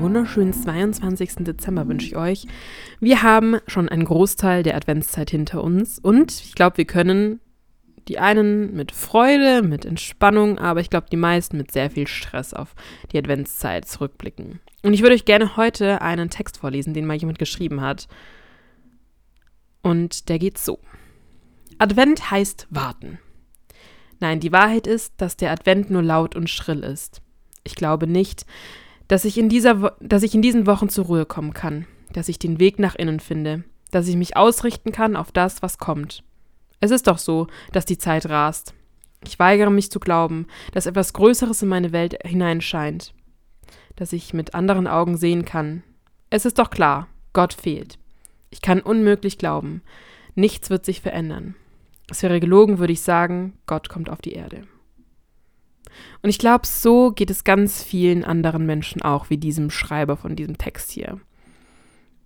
[0.00, 1.36] wunderschönen 22.
[1.40, 2.46] Dezember wünsche ich euch.
[3.00, 7.40] Wir haben schon einen Großteil der Adventszeit hinter uns und ich glaube, wir können
[8.08, 12.54] die einen mit Freude, mit Entspannung, aber ich glaube, die meisten mit sehr viel Stress
[12.54, 12.74] auf
[13.12, 14.60] die Adventszeit zurückblicken.
[14.82, 18.08] Und ich würde euch gerne heute einen Text vorlesen, den mal jemand geschrieben hat.
[19.82, 20.78] Und der geht so.
[21.78, 23.18] Advent heißt warten.
[24.18, 27.20] Nein, die Wahrheit ist, dass der Advent nur laut und schrill ist.
[27.64, 28.46] Ich glaube nicht,
[29.10, 32.38] dass ich in, dieser, dass ich in diesen Wochen zur Ruhe kommen kann, dass ich
[32.38, 36.22] den Weg nach innen finde, dass ich mich ausrichten kann auf das, was kommt.
[36.78, 38.72] Es ist doch so, dass die Zeit rast.
[39.26, 43.12] Ich weigere mich zu glauben, dass etwas Größeres in meine Welt hineinscheint,
[43.96, 45.82] dass ich mit anderen Augen sehen kann.
[46.30, 47.98] Es ist doch klar, Gott fehlt.
[48.50, 49.82] Ich kann unmöglich glauben,
[50.36, 51.56] nichts wird sich verändern.
[52.08, 54.68] Es wäre gelogen, würde ich sagen, Gott kommt auf die Erde.
[56.22, 60.36] Und ich glaube, so geht es ganz vielen anderen Menschen auch, wie diesem Schreiber von
[60.36, 61.20] diesem Text hier.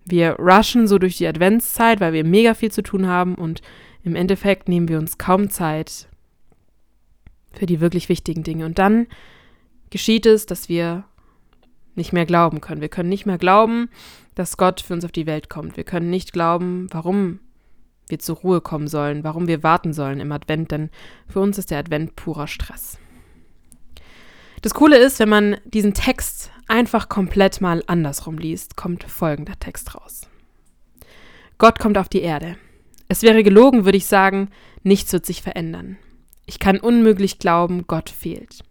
[0.05, 3.63] Wir rushen so durch die Adventszeit, weil wir mega viel zu tun haben und
[4.03, 6.09] im Endeffekt nehmen wir uns kaum Zeit
[7.53, 8.67] für die wirklich wichtigen Dinge.
[8.67, 9.07] Und dann
[9.91, 11.05] geschieht es, dass wir
[11.95, 12.81] nicht mehr glauben können.
[12.81, 13.89] Wir können nicht mehr glauben,
[14.35, 15.77] dass Gott für uns auf die Welt kommt.
[15.77, 17.39] Wir können nicht glauben, warum
[18.09, 20.91] wir zur Ruhe kommen sollen, warum wir warten sollen im Advent, denn
[21.29, 22.99] für uns ist der Advent purer Stress.
[24.65, 29.95] Das Coole ist, wenn man diesen Text einfach komplett mal andersrum liest, kommt folgender Text
[29.95, 30.23] raus.
[31.59, 32.57] Gott kommt auf die Erde.
[33.07, 34.49] Es wäre gelogen, würde ich sagen,
[34.83, 35.99] nichts wird sich verändern.
[36.47, 38.65] Ich kann unmöglich glauben, Gott fehlt.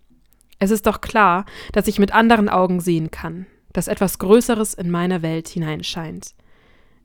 [0.57, 4.89] Es ist doch klar, dass ich mit anderen Augen sehen kann, dass etwas Größeres in
[4.89, 6.33] meiner Welt hineinscheint.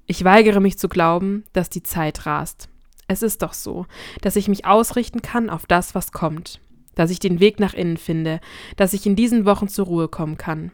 [0.07, 2.71] Ich weigere mich zu glauben, dass die Zeit rast.
[3.07, 3.85] Es ist doch so,
[4.23, 6.59] dass ich mich ausrichten kann auf das, was kommt
[6.99, 8.41] dass ich den Weg nach innen finde,
[8.77, 10.73] dass ich in diesen Wochen zur Ruhe kommen kann.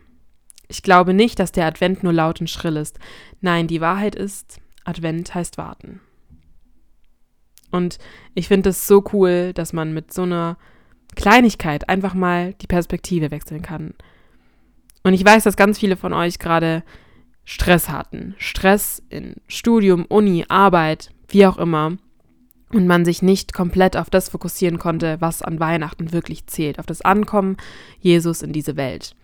[0.68, 2.98] Ich glaube nicht, dass der Advent nur laut und schrill ist.
[3.42, 6.00] Nein, die Wahrheit ist, Advent heißt warten.
[7.70, 7.98] Und
[8.34, 10.56] ich finde es so cool, dass man mit so einer
[11.14, 13.92] Kleinigkeit einfach mal die Perspektive wechseln kann.
[15.02, 16.84] Und ich weiß, dass ganz viele von euch gerade
[17.44, 18.34] Stress hatten.
[18.38, 21.98] Stress in Studium, Uni, Arbeit, wie auch immer
[22.74, 26.86] und man sich nicht komplett auf das fokussieren konnte, was an Weihnachten wirklich zählt, auf
[26.86, 27.56] das Ankommen
[28.00, 29.14] Jesus in diese Welt.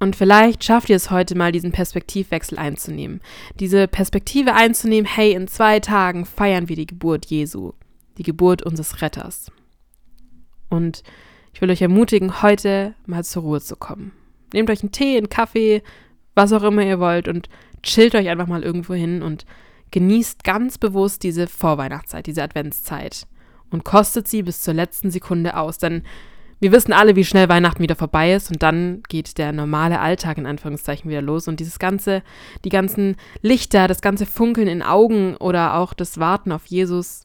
[0.00, 3.20] Und vielleicht schafft ihr es heute mal, diesen Perspektivwechsel einzunehmen.
[3.60, 7.72] Diese Perspektive einzunehmen, hey, in zwei Tagen feiern wir die Geburt Jesu,
[8.18, 9.52] die Geburt unseres Retters.
[10.68, 11.04] Und
[11.54, 14.12] ich will euch ermutigen, heute mal zur Ruhe zu kommen.
[14.52, 15.82] Nehmt euch einen Tee, einen Kaffee,
[16.34, 17.48] was auch immer ihr wollt und
[17.82, 19.44] chillt euch einfach mal irgendwo hin und
[19.92, 23.26] Genießt ganz bewusst diese Vorweihnachtszeit, diese Adventszeit
[23.70, 26.02] und kostet sie bis zur letzten Sekunde aus, denn
[26.60, 30.38] wir wissen alle, wie schnell Weihnachten wieder vorbei ist und dann geht der normale Alltag
[30.38, 32.22] in Anführungszeichen wieder los und dieses ganze,
[32.64, 37.24] die ganzen Lichter, das ganze Funkeln in Augen oder auch das Warten auf Jesus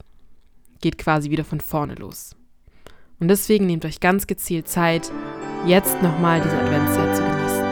[0.81, 2.35] geht quasi wieder von vorne los.
[3.19, 5.11] Und deswegen nehmt euch ganz gezielt Zeit,
[5.67, 7.66] jetzt nochmal diese Adventszeit zu genießen.